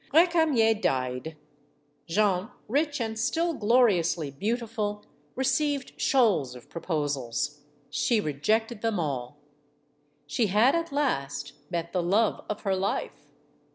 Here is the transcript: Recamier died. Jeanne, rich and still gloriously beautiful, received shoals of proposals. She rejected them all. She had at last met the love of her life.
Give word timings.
Recamier 0.11 0.73
died. 0.73 1.37
Jeanne, 2.07 2.49
rich 2.67 2.99
and 2.99 3.19
still 3.19 3.53
gloriously 3.53 4.31
beautiful, 4.31 5.05
received 5.35 5.93
shoals 6.01 6.55
of 6.55 6.71
proposals. 6.71 7.61
She 7.91 8.19
rejected 8.19 8.81
them 8.81 8.99
all. 8.99 9.37
She 10.25 10.47
had 10.47 10.73
at 10.73 10.91
last 10.91 11.53
met 11.69 11.93
the 11.93 12.01
love 12.01 12.43
of 12.49 12.61
her 12.61 12.75
life. 12.75 13.27